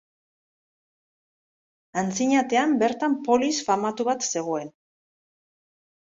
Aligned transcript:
Antzinatean 2.01 2.73
bertan 2.83 3.17
polis 3.27 3.51
famatu 3.67 4.07
bat 4.09 4.25
zegoen. 4.33 4.73